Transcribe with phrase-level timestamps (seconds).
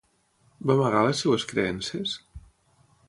[0.71, 2.17] Va amagar les seves creences?